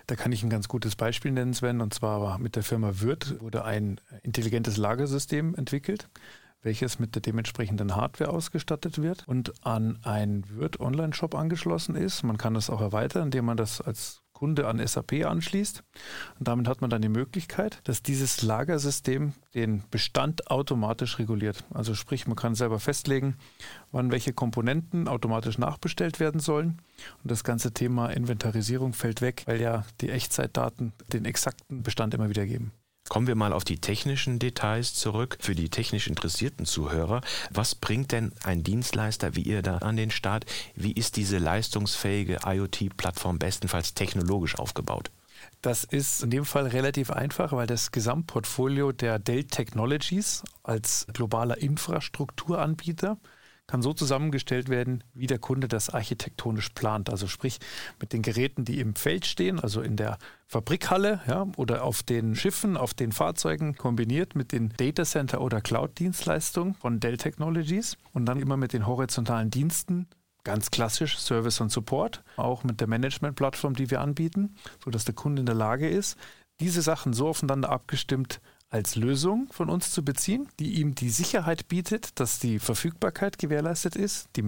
Da 0.06 0.14
kann 0.14 0.30
ich 0.30 0.42
ein 0.42 0.50
ganz 0.50 0.68
gutes 0.68 0.94
Beispiel 0.94 1.32
nennen, 1.32 1.54
Sven. 1.54 1.80
Und 1.80 1.92
zwar 1.92 2.38
mit 2.38 2.54
der 2.54 2.62
Firma 2.62 3.00
Würth 3.00 3.40
wurde 3.40 3.64
ein 3.64 4.00
intelligentes 4.22 4.76
Lagersystem 4.76 5.54
entwickelt 5.56 6.08
welches 6.62 6.98
mit 6.98 7.14
der 7.14 7.22
dementsprechenden 7.22 7.94
Hardware 7.96 8.30
ausgestattet 8.30 9.00
wird 9.00 9.26
und 9.26 9.52
an 9.64 9.98
einen 10.02 10.48
Wirt 10.50 10.80
Online-Shop 10.80 11.34
angeschlossen 11.34 11.94
ist. 11.94 12.22
Man 12.22 12.38
kann 12.38 12.54
das 12.54 12.70
auch 12.70 12.80
erweitern, 12.80 13.24
indem 13.24 13.44
man 13.44 13.56
das 13.56 13.80
als 13.80 14.22
Kunde 14.36 14.68
an 14.68 14.86
SAP 14.86 15.24
anschließt. 15.24 15.82
Und 16.38 16.46
damit 16.46 16.68
hat 16.68 16.82
man 16.82 16.90
dann 16.90 17.00
die 17.00 17.08
Möglichkeit, 17.08 17.80
dass 17.84 18.02
dieses 18.02 18.42
Lagersystem 18.42 19.32
den 19.54 19.82
Bestand 19.90 20.50
automatisch 20.50 21.18
reguliert. 21.18 21.64
Also 21.72 21.94
sprich, 21.94 22.26
man 22.26 22.36
kann 22.36 22.54
selber 22.54 22.78
festlegen, 22.78 23.36
wann 23.92 24.10
welche 24.10 24.34
Komponenten 24.34 25.08
automatisch 25.08 25.56
nachbestellt 25.56 26.20
werden 26.20 26.40
sollen. 26.40 26.82
Und 27.22 27.30
das 27.30 27.44
ganze 27.44 27.72
Thema 27.72 28.08
Inventarisierung 28.08 28.92
fällt 28.92 29.22
weg, 29.22 29.42
weil 29.46 29.58
ja 29.58 29.86
die 30.02 30.10
Echtzeitdaten 30.10 30.92
den 31.14 31.24
exakten 31.24 31.82
Bestand 31.82 32.12
immer 32.12 32.28
wieder 32.28 32.44
geben. 32.44 32.72
Kommen 33.08 33.26
wir 33.26 33.34
mal 33.34 33.52
auf 33.52 33.64
die 33.64 33.78
technischen 33.78 34.38
Details 34.38 34.94
zurück. 34.94 35.38
Für 35.40 35.54
die 35.54 35.68
technisch 35.68 36.08
interessierten 36.08 36.66
Zuhörer, 36.66 37.20
was 37.50 37.74
bringt 37.74 38.12
denn 38.12 38.32
ein 38.42 38.62
Dienstleister 38.62 39.36
wie 39.36 39.42
ihr 39.42 39.62
da 39.62 39.78
an 39.78 39.96
den 39.96 40.10
Start? 40.10 40.44
Wie 40.74 40.92
ist 40.92 41.16
diese 41.16 41.38
leistungsfähige 41.38 42.40
IoT-Plattform 42.44 43.38
bestenfalls 43.38 43.94
technologisch 43.94 44.58
aufgebaut? 44.58 45.10
Das 45.62 45.84
ist 45.84 46.22
in 46.22 46.30
dem 46.30 46.44
Fall 46.44 46.66
relativ 46.66 47.10
einfach, 47.10 47.52
weil 47.52 47.66
das 47.66 47.92
Gesamtportfolio 47.92 48.92
der 48.92 49.18
Dell 49.18 49.44
Technologies 49.44 50.42
als 50.62 51.06
globaler 51.12 51.58
Infrastrukturanbieter 51.58 53.18
kann 53.66 53.82
so 53.82 53.92
zusammengestellt 53.92 54.68
werden, 54.68 55.02
wie 55.14 55.26
der 55.26 55.38
Kunde 55.38 55.68
das 55.68 55.90
architektonisch 55.90 56.70
plant. 56.70 57.10
Also 57.10 57.26
sprich 57.26 57.58
mit 58.00 58.12
den 58.12 58.22
Geräten, 58.22 58.64
die 58.64 58.80
im 58.80 58.94
Feld 58.94 59.26
stehen, 59.26 59.58
also 59.58 59.80
in 59.80 59.96
der 59.96 60.18
Fabrikhalle 60.46 61.20
ja, 61.26 61.46
oder 61.56 61.82
auf 61.82 62.02
den 62.02 62.36
Schiffen, 62.36 62.76
auf 62.76 62.94
den 62.94 63.12
Fahrzeugen, 63.12 63.76
kombiniert 63.76 64.36
mit 64.36 64.52
den 64.52 64.72
Data 64.76 65.04
Center 65.04 65.40
oder 65.40 65.60
Cloud-Dienstleistungen 65.60 66.74
von 66.74 67.00
Dell 67.00 67.16
Technologies 67.16 67.96
und 68.12 68.26
dann 68.26 68.40
immer 68.40 68.56
mit 68.56 68.72
den 68.72 68.86
horizontalen 68.86 69.50
Diensten 69.50 70.06
ganz 70.44 70.70
klassisch 70.70 71.18
Service 71.18 71.60
und 71.60 71.72
Support, 71.72 72.22
auch 72.36 72.62
mit 72.62 72.80
der 72.80 72.86
Management-Plattform, 72.86 73.74
die 73.74 73.90
wir 73.90 74.00
anbieten, 74.00 74.54
sodass 74.84 75.04
der 75.04 75.14
Kunde 75.16 75.40
in 75.40 75.46
der 75.46 75.56
Lage 75.56 75.88
ist, 75.88 76.16
diese 76.60 76.82
Sachen 76.82 77.12
so 77.12 77.26
aufeinander 77.26 77.68
abgestimmt 77.70 78.40
als 78.70 78.96
Lösung 78.96 79.48
von 79.52 79.70
uns 79.70 79.92
zu 79.92 80.04
beziehen, 80.04 80.48
die 80.58 80.80
ihm 80.80 80.94
die 80.94 81.10
Sicherheit 81.10 81.68
bietet, 81.68 82.18
dass 82.20 82.38
die 82.38 82.58
Verfügbarkeit 82.58 83.38
gewährleistet 83.38 83.96
ist, 83.96 84.28
die 84.36 84.42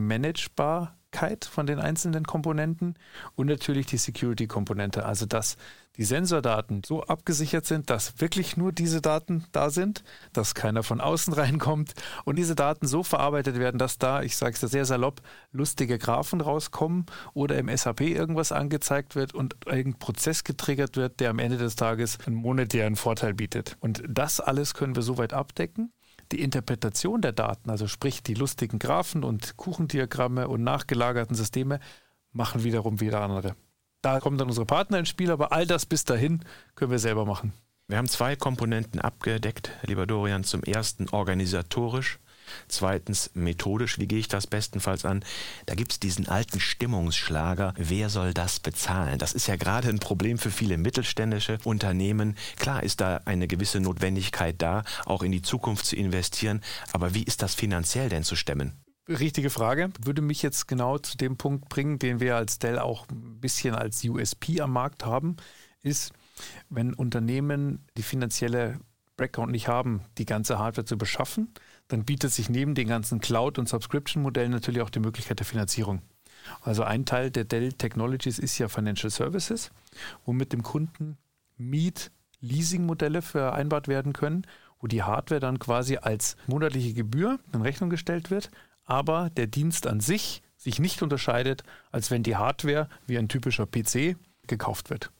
Managebarkeit 1.08 1.44
von 1.44 1.66
den 1.66 1.78
einzelnen 1.78 2.24
Komponenten 2.24 2.94
und 3.34 3.46
natürlich 3.46 3.86
die 3.86 3.96
Security-Komponente, 3.96 5.04
also 5.04 5.26
dass 5.26 5.56
die 5.96 6.04
Sensordaten 6.04 6.82
so 6.84 7.02
abgesichert 7.02 7.66
sind, 7.66 7.90
dass 7.90 8.20
wirklich 8.20 8.56
nur 8.56 8.72
diese 8.72 9.00
Daten 9.00 9.44
da 9.50 9.70
sind, 9.70 10.04
dass 10.32 10.54
keiner 10.54 10.82
von 10.82 11.00
außen 11.00 11.32
reinkommt 11.34 11.94
und 12.24 12.36
diese 12.36 12.54
Daten 12.54 12.86
so 12.86 13.02
verarbeitet 13.02 13.58
werden, 13.58 13.78
dass 13.78 13.98
da, 13.98 14.22
ich 14.22 14.36
sage 14.36 14.56
es 14.60 14.70
sehr 14.70 14.84
salopp, 14.84 15.22
lustige 15.50 15.98
Graphen 15.98 16.40
rauskommen 16.40 17.06
oder 17.34 17.58
im 17.58 17.74
SAP 17.74 18.02
irgendwas 18.02 18.52
angezeigt 18.52 19.16
wird 19.16 19.34
und 19.34 19.56
irgendein 19.66 19.98
Prozess 19.98 20.44
getriggert 20.44 20.96
wird, 20.96 21.20
der 21.20 21.30
am 21.30 21.38
Ende 21.38 21.58
des 21.58 21.74
Tages 21.74 22.18
einen 22.26 22.36
monetären 22.36 22.96
Vorteil 22.96 23.34
bietet. 23.34 23.76
Und 23.80 24.02
das 24.08 24.40
alles 24.40 24.74
können 24.74 24.94
wir 24.94 25.02
soweit 25.02 25.32
abdecken 25.32 25.92
die 26.32 26.42
Interpretation 26.42 27.20
der 27.20 27.32
Daten, 27.32 27.70
also 27.70 27.86
sprich 27.86 28.22
die 28.22 28.34
lustigen 28.34 28.78
Graphen 28.78 29.24
und 29.24 29.56
Kuchendiagramme 29.56 30.48
und 30.48 30.62
nachgelagerten 30.62 31.36
Systeme, 31.36 31.80
machen 32.32 32.64
wiederum 32.64 33.00
wieder 33.00 33.20
andere. 33.20 33.56
Da 34.02 34.20
kommen 34.20 34.38
dann 34.38 34.48
unsere 34.48 34.66
Partner 34.66 34.98
ins 34.98 35.08
Spiel, 35.08 35.30
aber 35.30 35.52
all 35.52 35.66
das 35.66 35.86
bis 35.86 36.04
dahin 36.04 36.44
können 36.74 36.90
wir 36.90 36.98
selber 36.98 37.24
machen. 37.24 37.52
Wir 37.88 37.96
haben 37.96 38.06
zwei 38.06 38.36
Komponenten 38.36 39.00
abgedeckt, 39.00 39.70
lieber 39.82 40.06
Dorian. 40.06 40.44
Zum 40.44 40.62
ersten 40.62 41.08
organisatorisch, 41.08 42.18
zweitens 42.68 43.30
methodisch. 43.34 43.98
Wie 43.98 44.06
gehe 44.06 44.18
ich 44.18 44.28
das 44.28 44.46
bestenfalls 44.46 45.04
an? 45.04 45.24
Da 45.66 45.74
gibt 45.74 45.92
es 45.92 46.00
diesen 46.00 46.28
alten 46.28 46.60
Stimmungsschlager, 46.60 47.74
wer 47.76 48.10
soll 48.10 48.34
das 48.34 48.60
bezahlen? 48.60 49.18
Das 49.18 49.32
ist 49.32 49.46
ja 49.46 49.56
gerade 49.56 49.88
ein 49.88 49.98
Problem 49.98 50.38
für 50.38 50.50
viele 50.50 50.78
mittelständische 50.78 51.58
Unternehmen. 51.64 52.36
Klar 52.56 52.82
ist 52.82 53.00
da 53.00 53.20
eine 53.24 53.48
gewisse 53.48 53.80
Notwendigkeit 53.80 54.56
da, 54.58 54.84
auch 55.06 55.22
in 55.22 55.32
die 55.32 55.42
Zukunft 55.42 55.86
zu 55.86 55.96
investieren, 55.96 56.62
aber 56.92 57.14
wie 57.14 57.22
ist 57.22 57.42
das 57.42 57.54
finanziell 57.54 58.08
denn 58.08 58.24
zu 58.24 58.36
stemmen? 58.36 58.72
Richtige 59.08 59.48
Frage. 59.48 59.90
Würde 60.02 60.20
mich 60.20 60.42
jetzt 60.42 60.68
genau 60.68 60.98
zu 60.98 61.16
dem 61.16 61.38
Punkt 61.38 61.70
bringen, 61.70 61.98
den 61.98 62.20
wir 62.20 62.36
als 62.36 62.58
Dell 62.58 62.78
auch 62.78 63.08
ein 63.08 63.40
bisschen 63.40 63.74
als 63.74 64.04
USP 64.04 64.60
am 64.60 64.72
Markt 64.72 65.06
haben, 65.06 65.36
ist, 65.82 66.12
wenn 66.68 66.92
Unternehmen 66.92 67.86
die 67.96 68.02
finanzielle 68.02 68.78
Background 69.16 69.50
nicht 69.50 69.66
haben, 69.66 70.02
die 70.18 70.26
ganze 70.26 70.58
Hardware 70.58 70.84
zu 70.84 70.98
beschaffen, 70.98 71.52
dann 71.88 72.04
bietet 72.04 72.32
sich 72.32 72.48
neben 72.48 72.74
den 72.74 72.88
ganzen 72.88 73.20
Cloud- 73.20 73.58
und 73.58 73.68
Subscription-Modellen 73.68 74.52
natürlich 74.52 74.82
auch 74.82 74.90
die 74.90 75.00
Möglichkeit 75.00 75.38
der 75.38 75.46
Finanzierung. 75.46 76.02
Also 76.62 76.82
ein 76.84 77.04
Teil 77.04 77.30
der 77.30 77.44
Dell 77.44 77.72
Technologies 77.72 78.38
ist 78.38 78.58
ja 78.58 78.68
Financial 78.68 79.10
Services, 79.10 79.70
wo 80.24 80.32
mit 80.32 80.52
dem 80.52 80.62
Kunden 80.62 81.18
Miet, 81.56 82.10
Leasing-Modelle 82.40 83.20
vereinbart 83.20 83.88
werden 83.88 84.12
können, 84.12 84.46
wo 84.80 84.86
die 84.86 85.02
Hardware 85.02 85.40
dann 85.40 85.58
quasi 85.58 85.96
als 85.96 86.36
monatliche 86.46 86.92
Gebühr 86.92 87.40
in 87.52 87.62
Rechnung 87.62 87.90
gestellt 87.90 88.30
wird, 88.30 88.50
aber 88.84 89.30
der 89.30 89.48
Dienst 89.48 89.86
an 89.86 90.00
sich 90.00 90.42
sich 90.56 90.78
nicht 90.78 91.02
unterscheidet, 91.02 91.62
als 91.90 92.10
wenn 92.10 92.22
die 92.22 92.36
Hardware 92.36 92.88
wie 93.06 93.18
ein 93.18 93.28
typischer 93.28 93.66
PC 93.66 94.16
gekauft 94.46 94.90
wird. 94.90 95.10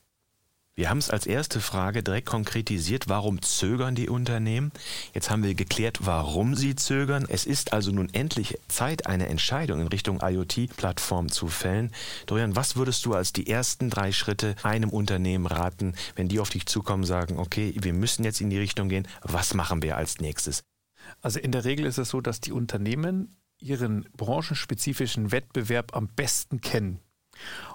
Wir 0.79 0.91
haben 0.91 0.99
es 0.99 1.11
als 1.11 1.27
erste 1.27 1.61
Frage 1.61 2.05
direkt 2.05 2.29
konkretisiert, 2.29 3.09
warum 3.09 3.43
zögern 3.43 3.97
die 3.97 4.09
Unternehmen? 4.09 4.71
Jetzt 5.13 5.29
haben 5.29 5.43
wir 5.43 5.57
geklärt, 5.57 6.07
warum 6.07 6.55
sie 6.55 6.77
zögern. 6.77 7.27
Es 7.29 7.47
ist 7.47 7.73
also 7.73 7.91
nun 7.91 8.15
endlich 8.15 8.61
Zeit, 8.69 9.09
eine 9.09 9.27
Entscheidung 9.27 9.81
in 9.81 9.89
Richtung 9.89 10.21
IoT-Plattform 10.23 11.33
zu 11.33 11.49
fällen. 11.49 11.91
Dorian, 12.27 12.55
was 12.55 12.77
würdest 12.77 13.05
du 13.07 13.15
als 13.15 13.33
die 13.33 13.51
ersten 13.51 13.91
drei 13.91 14.13
Schritte 14.13 14.55
einem 14.63 14.91
Unternehmen 14.91 15.47
raten, 15.47 15.95
wenn 16.15 16.29
die 16.29 16.39
auf 16.39 16.51
dich 16.51 16.67
zukommen, 16.67 17.03
sagen, 17.03 17.41
okay, 17.41 17.75
wir 17.81 17.93
müssen 17.93 18.23
jetzt 18.23 18.41
in 18.41 18.49
die 18.49 18.59
Richtung 18.59 18.89
gehen, 18.89 19.09
was 19.23 19.55
machen 19.55 19.83
wir 19.83 19.97
als 19.97 20.21
nächstes? 20.21 20.63
Also 21.21 21.41
in 21.41 21.51
der 21.51 21.65
Regel 21.65 21.87
ist 21.87 21.99
es 21.99 22.11
so, 22.11 22.21
dass 22.21 22.41
die 22.41 22.53
Unternehmen 22.53 23.37
ihren 23.59 24.09
branchenspezifischen 24.17 25.33
Wettbewerb 25.33 25.97
am 25.97 26.07
besten 26.07 26.61
kennen. 26.61 27.01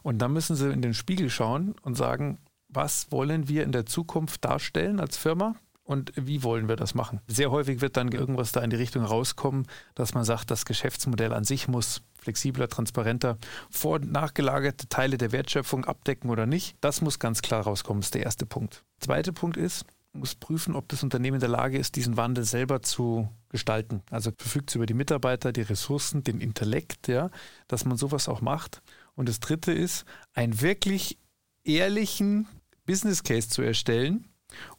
Und 0.04 0.20
da 0.20 0.30
müssen 0.30 0.56
sie 0.56 0.72
in 0.72 0.82
den 0.82 0.94
Spiegel 0.94 1.30
schauen 1.30 1.76
und 1.82 1.96
sagen, 1.96 2.38
was 2.74 3.12
wollen 3.12 3.48
wir 3.48 3.64
in 3.64 3.72
der 3.72 3.86
Zukunft 3.86 4.44
darstellen 4.46 5.00
als 5.00 5.18
Firma 5.18 5.56
und 5.84 6.14
wie 6.16 6.44
wollen 6.44 6.68
wir 6.68 6.76
das 6.76 6.96
machen. 6.96 7.20
Sehr 7.28 7.52
häufig 7.52 7.82
wird 7.82 7.98
dann 7.98 8.12
irgendwas 8.12 8.52
da 8.52 8.62
in 8.62 8.70
die 8.70 8.76
Richtung 8.78 9.04
rauskommen, 9.04 9.68
dass 9.96 10.14
man 10.14 10.24
sagt, 10.24 10.50
das 10.50 10.66
Geschäftsmodell 10.66 11.34
an 11.34 11.44
sich 11.44 11.68
muss 11.68 12.02
flexibler, 12.16 12.70
transparenter, 12.70 13.38
vor- 13.70 13.96
und 13.96 14.12
nachgelagerte 14.12 14.88
Teile 14.88 15.18
der 15.18 15.34
Wertschöpfung 15.34 15.86
abdecken 15.86 16.30
oder 16.30 16.46
nicht. 16.46 16.78
Das 16.80 17.02
muss 17.02 17.20
ganz 17.20 17.42
klar 17.42 17.64
rauskommen, 17.64 18.02
ist 18.02 18.16
der 18.16 18.24
erste 18.24 18.46
Punkt. 18.46 18.84
Zweiter 19.00 19.34
Punkt 19.34 19.58
ist, 19.58 19.86
muss 20.14 20.36
prüfen, 20.36 20.76
ob 20.76 20.88
das 20.90 21.04
Unternehmen 21.04 21.36
in 21.36 21.42
der 21.42 21.50
Lage 21.50 21.78
ist, 21.78 21.96
diesen 21.96 22.18
Wandel 22.18 22.46
selber 22.46 22.82
zu 22.82 23.28
gestalten. 23.50 24.04
Also 24.10 24.32
verfügt 24.38 24.70
es 24.70 24.76
über 24.76 24.86
die 24.86 24.94
Mitarbeiter, 24.94 25.52
die 25.52 25.62
Ressourcen, 25.62 26.24
den 26.24 26.40
Intellekt, 26.40 27.08
ja, 27.08 27.30
dass 27.68 27.84
man 27.84 27.98
sowas 27.98 28.30
auch 28.30 28.40
macht. 28.40 28.82
Und 29.16 29.28
das 29.28 29.40
dritte 29.40 29.74
ist, 29.74 30.06
einen 30.34 30.62
wirklich 30.62 31.18
ehrlichen 31.64 32.48
Business 32.86 33.24
Case 33.24 33.50
zu 33.50 33.62
erstellen 33.62 34.28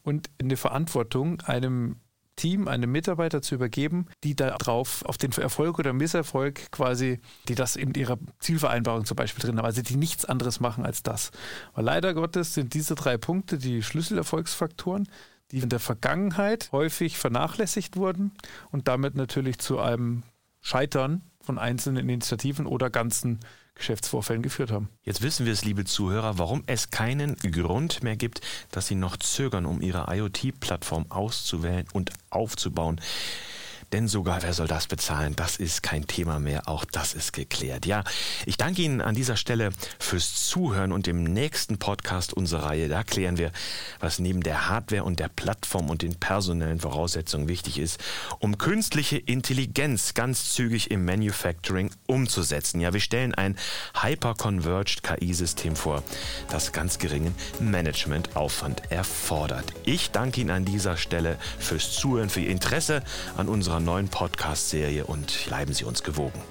und 0.03 0.29
in 0.37 0.49
der 0.49 0.57
Verantwortung 0.57 1.41
einem 1.41 1.97
Team, 2.35 2.67
einem 2.67 2.91
Mitarbeiter 2.91 3.41
zu 3.41 3.55
übergeben, 3.55 4.07
die 4.23 4.35
darauf 4.35 5.05
auf 5.05 5.17
den 5.17 5.31
Erfolg 5.31 5.79
oder 5.79 5.93
Misserfolg 5.93 6.69
quasi, 6.71 7.19
die 7.47 7.55
das 7.55 7.75
in 7.75 7.93
ihrer 7.93 8.17
Zielvereinbarung 8.39 9.05
zum 9.05 9.15
Beispiel 9.15 9.43
drin 9.43 9.57
haben, 9.57 9.65
also 9.65 9.81
die 9.81 9.95
nichts 9.95 10.25
anderes 10.25 10.59
machen 10.59 10.85
als 10.85 11.01
das. 11.01 11.31
Weil 11.73 11.85
leider 11.85 12.13
Gottes 12.13 12.53
sind 12.53 12.73
diese 12.73 12.95
drei 12.95 13.17
Punkte 13.17 13.57
die 13.57 13.81
Schlüsselerfolgsfaktoren, 13.83 15.07
die 15.51 15.59
in 15.59 15.69
der 15.69 15.79
Vergangenheit 15.79 16.71
häufig 16.71 17.17
vernachlässigt 17.17 17.95
wurden 17.95 18.31
und 18.71 18.87
damit 18.87 19.15
natürlich 19.15 19.59
zu 19.59 19.79
einem 19.79 20.23
Scheitern 20.59 21.23
von 21.39 21.57
einzelnen 21.57 22.09
Initiativen 22.09 22.65
oder 22.65 22.89
ganzen 22.89 23.39
Geschäftsvorfällen 23.75 24.41
geführt 24.41 24.71
haben. 24.71 24.89
Jetzt 25.03 25.21
wissen 25.21 25.45
wir 25.45 25.53
es, 25.53 25.63
liebe 25.65 25.85
Zuhörer, 25.85 26.37
warum 26.37 26.63
es 26.65 26.89
keinen 26.89 27.35
Grund 27.35 28.03
mehr 28.03 28.15
gibt, 28.15 28.41
dass 28.71 28.87
Sie 28.87 28.95
noch 28.95 29.17
zögern, 29.17 29.65
um 29.65 29.81
Ihre 29.81 30.05
IoT-Plattform 30.09 31.05
auszuwählen 31.09 31.85
und 31.93 32.11
aufzubauen. 32.29 33.01
Denn 33.93 34.07
sogar 34.07 34.43
wer 34.43 34.53
soll 34.53 34.67
das 34.67 34.87
bezahlen? 34.87 35.35
Das 35.35 35.57
ist 35.57 35.83
kein 35.83 36.07
Thema 36.07 36.39
mehr, 36.39 36.67
auch 36.67 36.85
das 36.85 37.13
ist 37.13 37.33
geklärt. 37.33 37.85
Ja, 37.85 38.03
ich 38.45 38.57
danke 38.57 38.81
Ihnen 38.81 39.01
an 39.01 39.15
dieser 39.15 39.37
Stelle 39.37 39.69
fürs 39.99 40.47
Zuhören 40.47 40.91
und 40.91 41.07
im 41.07 41.23
nächsten 41.23 41.77
Podcast 41.77 42.33
unserer 42.33 42.65
Reihe, 42.65 42.89
da 42.89 43.03
klären 43.03 43.37
wir, 43.37 43.51
was 43.99 44.19
neben 44.19 44.41
der 44.41 44.69
Hardware 44.69 45.03
und 45.03 45.19
der 45.19 45.29
Plattform 45.29 45.89
und 45.89 46.01
den 46.01 46.15
personellen 46.15 46.79
Voraussetzungen 46.79 47.47
wichtig 47.47 47.79
ist, 47.79 47.99
um 48.39 48.57
künstliche 48.57 49.17
Intelligenz 49.17 50.13
ganz 50.13 50.53
zügig 50.53 50.91
im 50.91 51.05
Manufacturing 51.05 51.91
umzusetzen. 52.07 52.81
Ja, 52.81 52.93
wir 52.93 52.99
stellen 52.99 53.35
ein 53.35 53.57
Hyper-Converged 54.01 55.03
KI-System 55.03 55.75
vor, 55.75 56.03
das 56.49 56.71
ganz 56.71 56.97
geringen 56.99 57.35
Managementaufwand 57.59 58.91
erfordert. 58.91 59.65
Ich 59.85 60.11
danke 60.11 60.41
Ihnen 60.41 60.49
an 60.49 60.65
dieser 60.65 60.97
Stelle 60.97 61.37
fürs 61.59 61.93
Zuhören, 61.93 62.29
für 62.29 62.41
Ihr 62.41 62.49
Interesse 62.49 63.03
an 63.37 63.47
unserer 63.47 63.79
neuen 63.85 64.09
Podcast-Serie 64.09 65.05
und 65.05 65.45
bleiben 65.47 65.73
Sie 65.73 65.85
uns 65.85 66.03
gewogen. 66.03 66.41